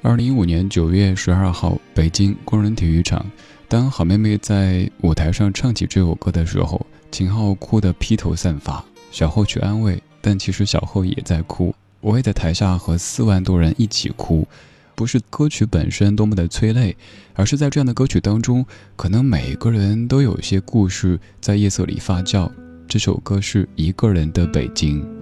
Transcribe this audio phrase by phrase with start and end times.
[0.00, 3.26] 二零一五年九月十二号，北京工人体育场，
[3.66, 8.84] 当好妹妹在舞台上唱起这首歌的时候，秦昊哭得披头散发。
[9.10, 11.74] 小后去安慰，但其实小后也在哭。
[12.00, 14.46] 我也在台下和四万多人一起哭，
[14.94, 16.96] 不是歌曲本身多么的催泪，
[17.34, 22.48] 而是在这样的歌曲当中，可能每个人都有一些故事在夜色里发酵。
[22.86, 25.17] 这首歌是一个人的北京。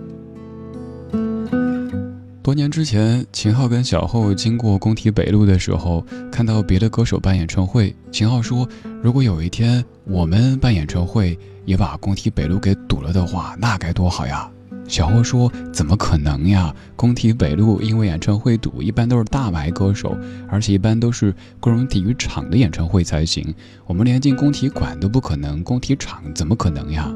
[2.46, 7.92] 多年之前，秦昊跟小后经过工体北路的时候，看到别的歌手办演唱会。
[8.12, 8.68] 秦昊说
[9.02, 14.48] ：“如果有一天我们办演唱会，也把工体北路给堵了的话，那该多好呀！”
[14.86, 16.72] 小后说：“怎么可能呀？
[16.94, 20.16] 工体北路因为演唱会堵，一般都是大牌歌手，
[20.48, 23.52] 而且一般都是各种体育场的演唱会才行。
[23.86, 27.12] 我们连进工体馆都不可能，工体场怎么可能呀？”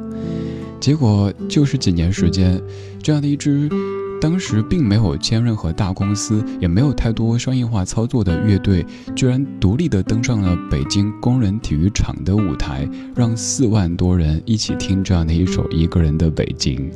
[0.81, 2.61] 结果就是几年时间，
[3.01, 3.71] 这样的一支。
[4.21, 8.85] 当时并没有签任何大公司，也没有太多商业化操作的乐队，
[9.17, 12.87] 居然独立的登上了北京工人体育场的舞台，
[13.17, 16.91] 让四万多人一起听这样的一首《一个人的北京》。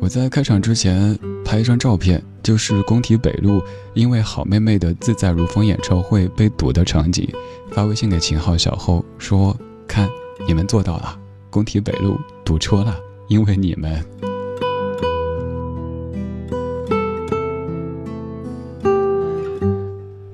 [0.00, 3.60] 我在开场之前拍一张照片，就是工体北路
[3.94, 7.28] 因为好妹妹的《自在如风》演唱会被堵的场景，
[7.72, 9.56] 发微信给秦昊、小后说
[9.88, 10.08] ：“看，
[10.46, 11.18] 你们做到了，
[11.50, 12.96] 工体北路堵车了，
[13.28, 14.04] 因为你们。”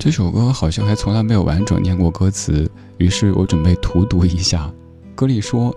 [0.00, 4.72] 这首歌好像还从来没有完整念过歌词，于是我准备图读一下。
[5.14, 5.76] 歌里说：“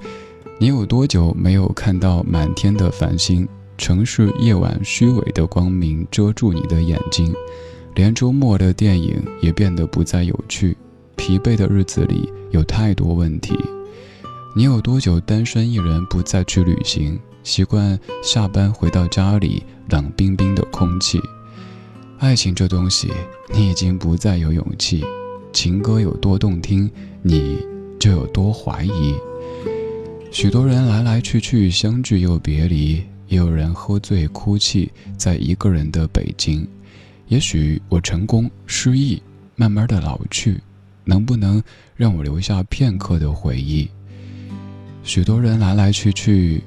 [0.57, 3.45] 你有多久没有看到满天的繁星？
[3.77, 7.35] 城市夜晚虚伪的光明遮住你的眼睛，
[7.95, 10.77] 连周末的电影也变得不再有趣。
[11.17, 13.53] 疲惫的日子里有太多问题。
[14.55, 17.19] 你有多久单身一人不再去旅行？
[17.43, 21.19] 习惯下班回到家里冷冰冰的空气。”
[22.23, 23.11] 爱情这东西，
[23.53, 25.03] 你已经不再有勇气。
[25.51, 26.89] 情歌有多动听，
[27.21, 27.59] 你
[27.99, 29.13] 就有多怀疑。
[30.31, 36.65] 许多人来来去去，相聚又别离，也有人喝醉哭泣，在一个人的北京。
[37.27, 39.21] 也许我成功失意，
[39.57, 40.57] 慢慢的老去，
[41.03, 41.61] 能不能
[41.93, 43.85] 让我留下片刻的回忆？
[45.03, 46.63] 许多人来来去去，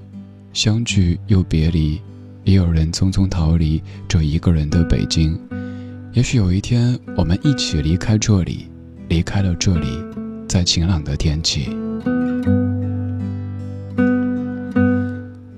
[0.53, 1.99] 相聚又别离。
[2.47, 5.37] 也有人匆匆逃离这一个人的北京，
[6.13, 8.69] 也许有一天我们一起离开这里，
[9.09, 9.89] 离开了这里，
[10.47, 11.77] 在晴朗的天气。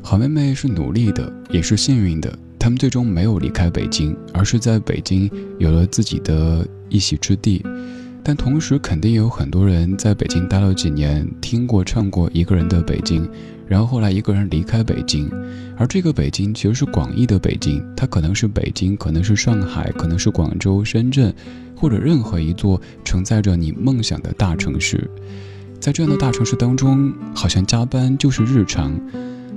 [0.02, 7.62] 好妹妹是努力的，也是幸运的，他们最终没有离开北京，而是在北京有了自己的一席之地。
[8.24, 13.28] 但同时，肯定有很多人在北京待了几年，听过、唱过一个人的北京。
[13.68, 15.30] 然后后来一个人离开北京，
[15.76, 21.34] 而这个北京其实是广义的北京，它可能是北京，可能是上海，可能是广州、深圳，
[21.76, 25.08] 或者任何一座承载着你梦想的大城市。
[25.78, 28.98] 在这样的大城市当中，好像加班就是日常，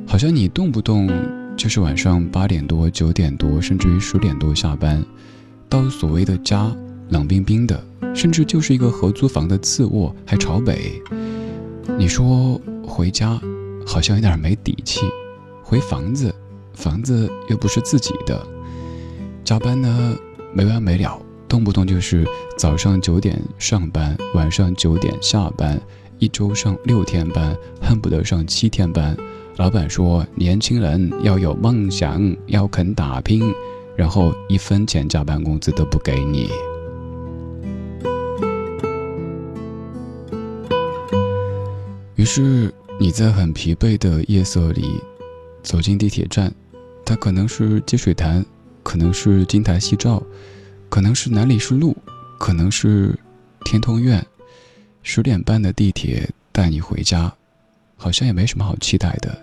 [0.05, 1.09] 好像你动不动
[1.55, 5.03] 就是晚上八点多、九点多，甚至于十点多下班，
[5.69, 6.69] 到所谓的家
[7.09, 7.81] 冷冰冰的，
[8.13, 11.01] 甚至就是一个合租房的次卧，还朝北。
[11.97, 13.41] 你说回家？
[13.91, 15.01] 好像有点没底气，
[15.61, 16.33] 回房子，
[16.73, 18.41] 房子又不是自己的，
[19.43, 20.15] 加班呢
[20.53, 22.25] 没完没了，动不动就是
[22.57, 25.77] 早上九点上班，晚上九点下班，
[26.19, 29.13] 一周上六天班，恨不得上七天班。
[29.57, 33.53] 老板说年轻人要有梦想，要肯打拼，
[33.97, 36.49] 然后一分钱加班工资都不给你。
[42.15, 42.73] 于是。
[43.01, 45.01] 你在很疲惫的夜色里
[45.63, 46.53] 走进地铁站，
[47.03, 48.45] 它可能是积水潭，
[48.83, 50.21] 可能是金台夕照，
[50.87, 51.97] 可能是南礼士路，
[52.37, 53.17] 可能是
[53.65, 54.23] 天通苑。
[55.01, 57.33] 十点半的地铁带你回家，
[57.97, 59.35] 好像也没什么好期待的，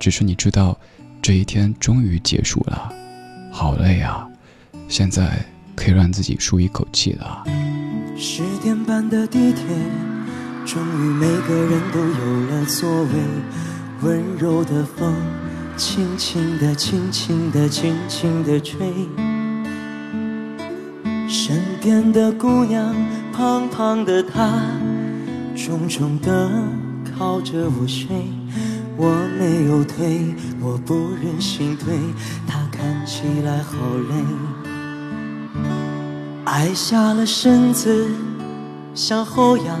[0.00, 0.80] 只是你知道
[1.20, 2.90] 这一天终于结束了，
[3.52, 4.26] 好累啊！
[4.88, 5.44] 现在
[5.76, 7.44] 可以让自己舒一口气了。
[8.16, 9.64] 十点半的地铁。
[10.64, 13.10] 终于每个人都有了座位，
[14.02, 15.14] 温柔的风，
[15.76, 18.78] 轻轻地、轻轻地、轻轻地吹。
[21.28, 22.94] 身边的姑娘，
[23.32, 24.62] 胖胖的她，
[25.56, 26.50] 重重的
[27.18, 28.08] 靠着我睡。
[28.96, 31.94] 我没有退，我不忍心退，
[32.46, 33.72] 她看起来好
[34.08, 34.14] 累。
[36.44, 38.06] 矮下了身子，
[38.94, 39.80] 向后仰，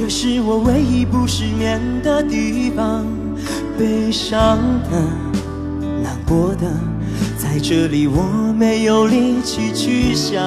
[0.00, 3.04] 这是我唯一不失眠的地方，
[3.76, 4.56] 悲伤
[4.88, 4.96] 的、
[6.00, 6.70] 难过的，
[7.36, 8.22] 在这里我
[8.56, 10.40] 没有力气去想。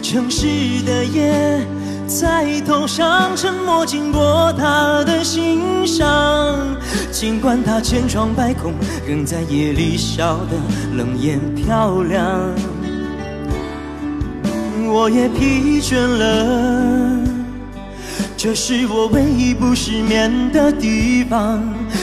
[0.00, 0.46] 城市
[0.84, 1.60] 的夜
[2.06, 6.56] 在头上沉默，经过他的心上。
[7.10, 8.72] 尽管他千疮百孔，
[9.04, 12.22] 仍在夜里笑得冷眼漂亮。
[14.88, 17.35] 我也疲倦了，
[18.46, 21.60] 这是我唯一不失眠的地方。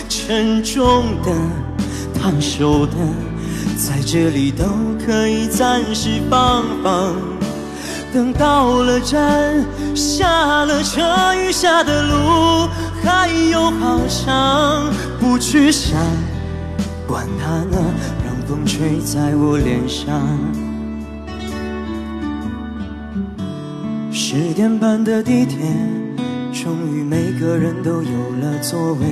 [0.09, 1.31] 沉重的、
[2.19, 2.91] 烫手的，
[3.77, 4.65] 在这里都
[5.05, 7.15] 可以暂时放放。
[8.13, 12.67] 等到了站，下了车，余下的路
[13.01, 15.97] 还有好长，不去想，
[17.07, 17.81] 管它呢，
[18.25, 20.21] 让风吹在我脸上。
[24.11, 25.57] 十点半的地铁，
[26.63, 29.05] 终于每个人都有了座位，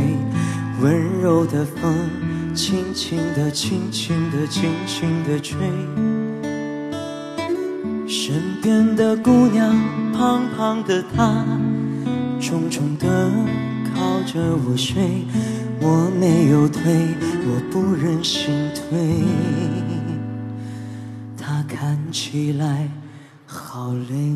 [0.80, 1.94] 温柔的风，
[2.56, 5.60] 轻轻地、轻轻地、轻轻地吹。
[8.08, 9.76] 身边的姑娘，
[10.14, 11.46] 胖胖的她，
[12.40, 13.30] 重重的
[13.94, 15.26] 靠着我睡。
[15.82, 16.82] 我没有退，
[17.44, 19.26] 我不忍心退。
[21.38, 22.90] 她看起来
[23.46, 24.32] 好累。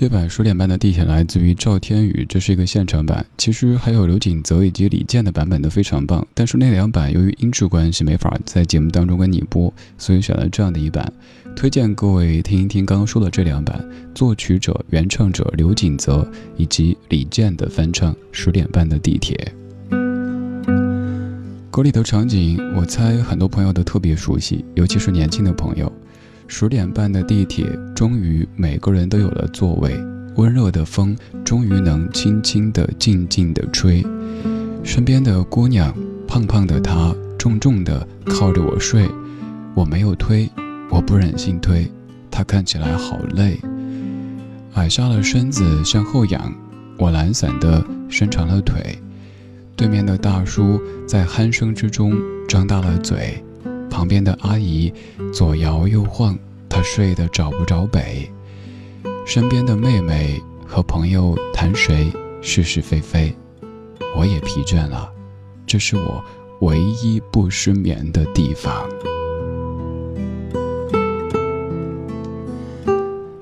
[0.00, 3.26] 这版十点半的地铁来自于赵天宇，这是一个现场版。
[3.36, 11.12] 其实还有刘锦泽以及李健的版本都非常棒，但是那两版由于音质关系没法在节目当中跟你播，所以选了这样的一版。
[11.54, 16.26] 推荐各位听一听刚刚说的这两版，作曲者、原唱者刘锦泽
[16.56, 19.52] 以及李健的翻唱《十点半的地铁》。
[21.70, 25.92] 歌里的场景，我猜很多朋友都特别熟悉，尤其是年轻的朋友。
[26.52, 27.64] 十点半的地铁，
[27.94, 29.96] 终于每个人都有了座位。
[30.34, 34.04] 温热的风，终于能轻轻的、静静的吹。
[34.82, 35.94] 身边的姑娘，
[36.26, 39.08] 胖胖的她，重重的靠着我睡。
[39.74, 40.50] 我没有推，
[40.90, 41.88] 我不忍心推，
[42.32, 43.56] 她看起来好累。
[44.74, 46.52] 矮下了身子向后仰，
[46.98, 48.98] 我懒散的伸长了腿。
[49.76, 52.12] 对面的大叔在鼾声之中
[52.48, 53.40] 张大了嘴。
[53.90, 54.92] 旁边的阿姨
[55.32, 58.30] 左摇右晃，她睡得找不着北。
[59.26, 63.34] 身边的妹妹和朋友谈谁是是非非，
[64.16, 65.12] 我也疲倦了。
[65.66, 66.24] 这是我
[66.62, 68.72] 唯一不失眠的地方。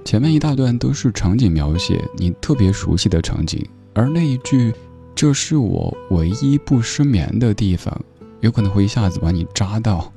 [0.05, 3.65] 前面一大段都是场景描写，你特别熟悉的场景，
[3.95, 4.73] 而那一句
[5.15, 7.95] “这是我唯一不失眠的地方”，
[8.41, 10.11] 有可能会一下子把你扎到。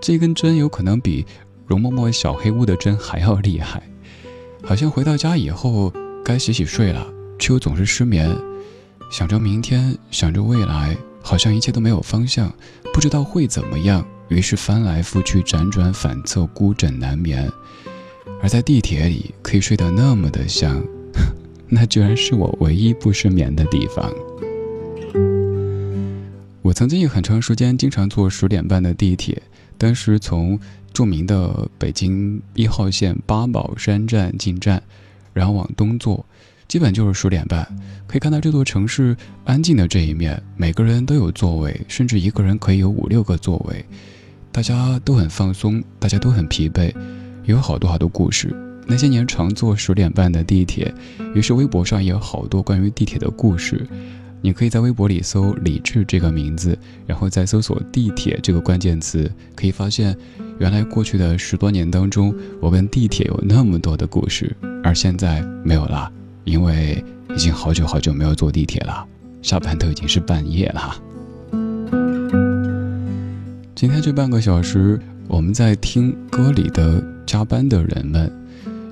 [0.00, 1.26] 这根针有可能比
[1.66, 3.82] 容嬷嬷小黑屋的针还要厉害，
[4.62, 5.92] 好像回到家以后
[6.24, 7.06] 该洗洗睡了，
[7.38, 8.34] 却又总是失眠，
[9.10, 12.52] 想着明天，想着未来，好像一切都没有方向，
[12.94, 17.50] 不知道会怎么样，于是翻来覆去，辗转反侧，孤枕难眠。
[18.40, 20.80] 而在地铁里可以睡得那么的香，
[21.68, 24.12] 那居然是我唯一不失眠的地方。
[26.62, 29.42] 我曾经有很长时间经常坐十点半的地铁。
[29.78, 30.58] 当时从
[30.92, 34.82] 著名的北京一号线八宝山站进站，
[35.32, 36.26] 然后往东坐，
[36.66, 37.64] 基本就是十点半。
[38.06, 43.84] 可以看到这座城市安静的这一面，每个人都有座位，甚至一个人可以有五六个座位。
[44.50, 46.92] 大家都很放松，大家都很疲惫，
[47.44, 48.52] 有好多好多故事。
[48.86, 50.92] 那些年常坐十点半的地铁，
[51.34, 53.86] 于是微博上也有好多关于地铁的故事。
[54.40, 60.16] 你可以在微博里搜“李智”这个名字，然后再搜索“地铁”这个关键词，可以发现，
[60.58, 66.10] 原来过去的十多年当中，我跟地铁有那么多的故事，而现在没有了，
[66.44, 69.04] 因为已经好久好久没有坐地铁了，
[69.42, 70.96] 下班都已经是半夜了。
[73.74, 78.32] 今天这半个小时，我们在听歌里的加班的人们，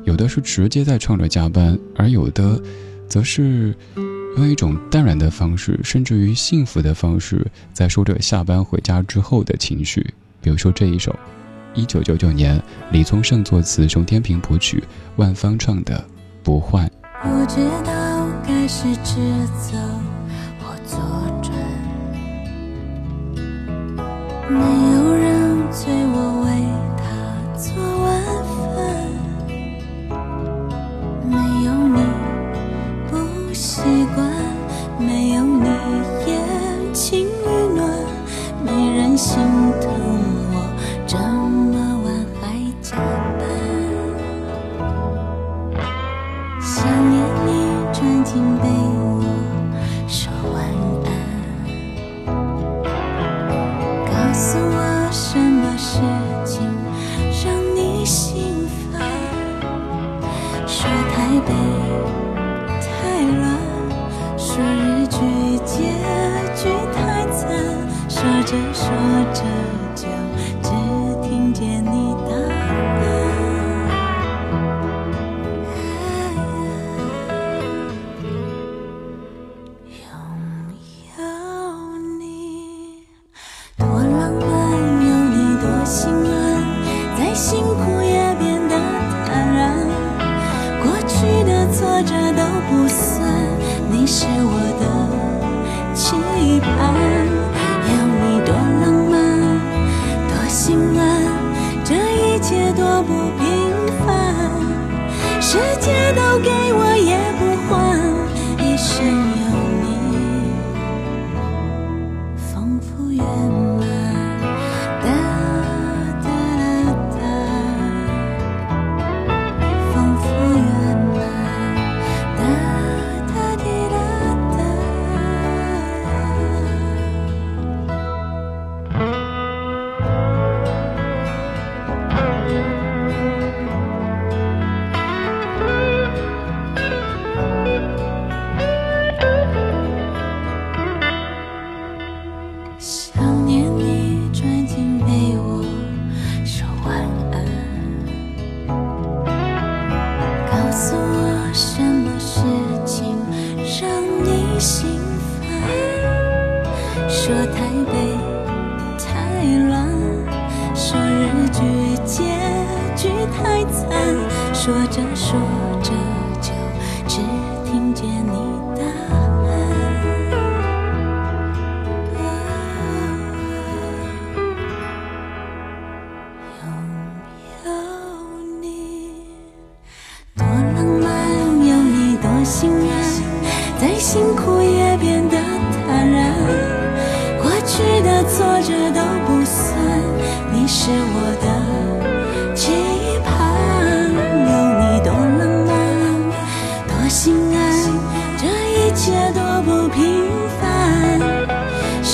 [0.05, 2.61] 有的是直接在唱着加班，而有的，
[3.09, 3.75] 则是
[4.37, 10.15] 用一种淡然的方式，甚至于幸福的方式，在说着下班回家之后的情绪。
[10.43, 11.15] 比如说这一首，
[11.75, 12.63] 一九九九年
[12.93, 14.85] 李宗盛作词，熊天平谱曲，
[15.17, 15.99] 万芳唱的
[16.43, 16.87] 《不换》。
[17.23, 19.15] 不知道该是直
[19.57, 19.79] 走
[20.61, 21.01] 或左
[21.43, 21.51] 转，
[24.51, 24.61] 没
[24.93, 24.96] 有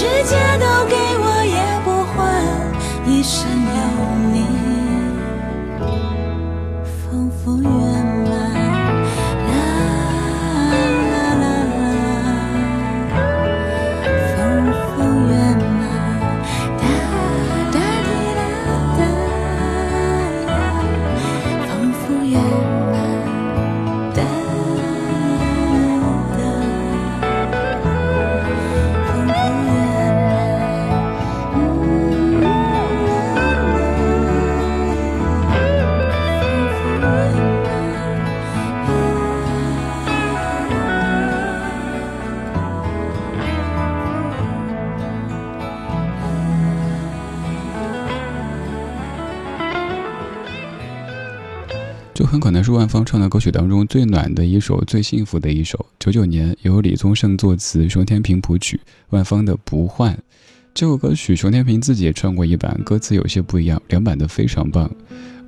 [0.02, 0.51] 时间。
[52.22, 55.85] 就很可能是万芳唱的歌曲当中最暖的一首、最幸福的一首。
[55.98, 58.80] 九九年由李宗盛作词，熊天平谱曲，
[59.11, 60.14] 万芳的《不换》
[60.72, 64.88] 这首歌曲，熊天平自己也唱过一版，歌词有些不一样，两版都非常棒。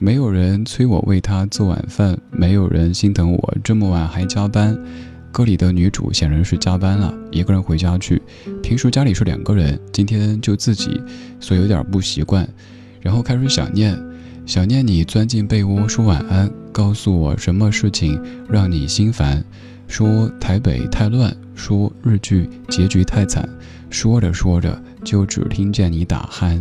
[0.00, 4.76] 没有人催我为他做晚饭，没有人心疼我这么晚还加班。
[5.30, 8.20] 歌里的女主显然是加班了，一个人回家去。
[8.64, 11.00] 平时家里是两个人，今天就自己，
[11.38, 12.48] 所以有点不习惯。
[13.00, 13.96] 然后开始想念，
[14.46, 19.42] 想念你钻进被窝说晚安，告诉我什么事情让你心烦。
[19.88, 23.48] 说台北太乱，说日剧结局太惨，
[23.88, 26.60] 说着说着就只听见你打鼾。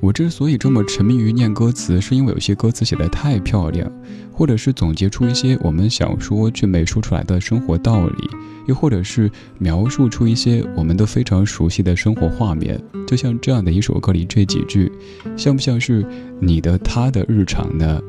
[0.00, 3.90] 我之所以这么沉迷于念歌词，是因为有些歌词写得太漂亮，
[4.30, 8.30] 或者是总结出一些我们想说却没说出来的生活道理，
[8.68, 9.28] 又或者是
[9.58, 12.80] 描述出一些我们都非常熟悉的生活画面。
[13.06, 14.92] 就像这样的一首歌里这几句，
[15.36, 16.06] 像不像是
[16.38, 18.00] 你的他的日常呢？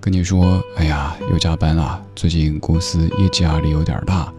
[0.00, 4.32] 跟你说，哎呀，又加班了，最近公司业绩压力有点大，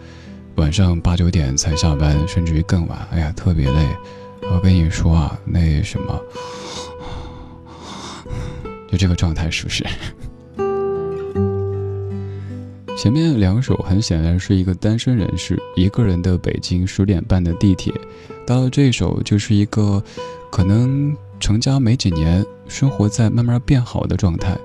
[0.55, 3.87] 晚上八九点才下班，甚至于更晚，哎呀，特别累。
[4.51, 6.19] 我跟你说啊，那什么。
[8.89, 9.85] 就这个状态是不是？
[13.01, 17.91] 前面两首很显然是一个单身人士一个人的北京十点半的地铁，
[18.45, 20.03] 到了这首就是一个
[20.51, 24.55] 可能成家没几年，生活在慢慢变好的状态。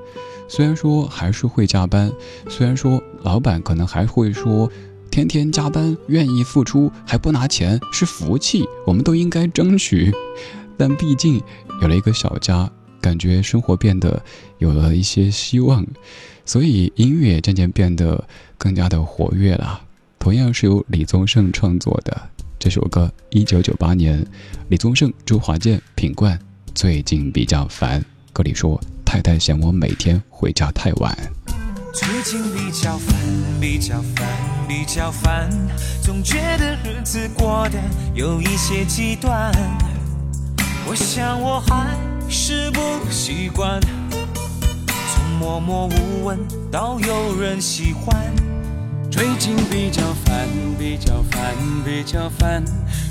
[0.49, 2.12] 虽然说还是会加班，
[2.46, 4.70] 虽然说老板可能还会说
[5.11, 10.12] 天天加班愿意付出还不拿钱是福气，我们都应该争取，
[10.77, 11.42] 但毕竟
[11.81, 12.70] 有了一个小家。
[12.99, 14.20] 感觉生活变得
[14.59, 15.87] 有了一些希望，
[16.46, 18.24] 所以音乐渐渐变得
[18.56, 19.82] 更加的活跃了。
[20.18, 22.18] 同样是由李宗盛创作的
[22.59, 24.24] 这首歌，一九九八年，
[24.68, 26.38] 李宗盛、周华健、品冠。
[26.74, 31.14] 最近比较烦，歌里说太太嫌我每天回家太晚。
[31.92, 33.16] 最近比较烦，
[33.61, 34.26] 比较烦，
[34.68, 35.50] 比较烦，
[36.02, 37.78] 总觉得日子过得
[38.14, 39.52] 有一些极端。
[40.88, 41.94] 我想我还。
[42.28, 43.80] 是不习惯，
[45.38, 46.38] 默默无闻
[46.70, 48.16] 到有人喜欢。
[49.11, 52.64] 最近比较烦，比较烦，比较烦，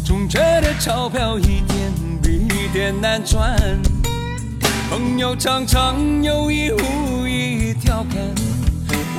[0.04, 1.92] 总觉得钞票一点
[2.24, 3.56] 比一点难赚。
[4.90, 8.20] 朋友常常有意无意调侃，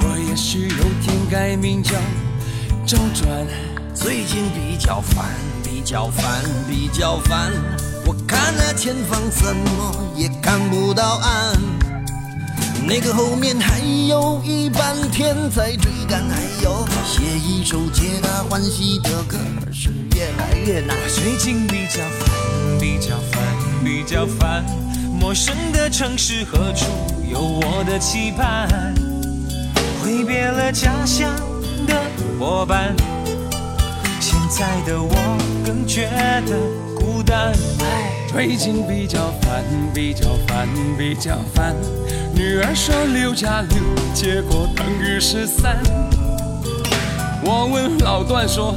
[0.02, 1.92] 我也许有天改名叫
[2.84, 3.28] 周转。
[3.94, 5.26] 最近比较烦，
[5.62, 7.52] 比较烦，比较烦。
[8.04, 11.56] 我看那前方怎么也看不到岸，
[12.88, 19.36] 那个后面还有一半天在追赶，还有写一首皆大欢喜的歌
[19.72, 20.96] 是越来越难。
[21.08, 23.42] 最近比较烦，比较烦，
[23.84, 24.64] 比较烦，
[25.18, 26.86] 陌生的城市何处
[27.28, 28.94] 有我的期盼？
[30.00, 31.34] 挥别了家乡
[31.88, 32.00] 的
[32.38, 32.94] 伙伴，
[34.20, 35.12] 现在的我
[35.66, 36.08] 更觉
[36.46, 36.56] 得。
[36.96, 37.52] 孤单，
[38.28, 39.62] 最近比较烦，
[39.94, 40.68] 比较烦，
[40.98, 41.74] 比较烦。
[42.36, 43.78] 女儿说六加六，
[44.12, 45.82] 结果等于十三。
[47.42, 48.74] 我问老段说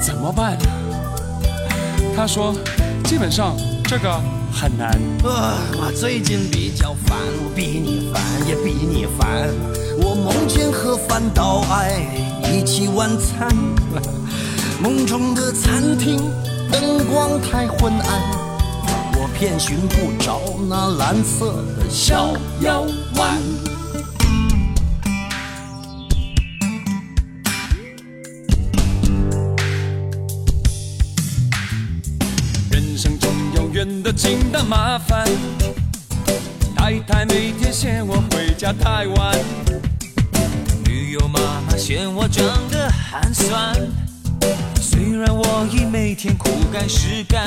[0.00, 0.56] 怎么办？
[2.14, 2.54] 他说
[3.02, 4.08] 基本上这个
[4.52, 4.96] 很难。
[5.24, 9.48] 我最近比较烦，我比你烦也比你烦。
[10.00, 12.06] 我梦见和范岛爱
[12.48, 13.48] 一起晚餐，
[14.80, 16.22] 梦中的餐厅。
[16.70, 18.20] 灯光太昏暗，
[19.18, 23.40] 我偏寻不着那蓝色的小腰弯。
[32.70, 35.24] 人生中有远的近的麻烦，
[36.74, 39.38] 太太每天嫌我回家太晚，
[40.84, 43.74] 女友妈妈嫌我长得寒酸。
[44.80, 47.46] 虽然我已每天苦干实干，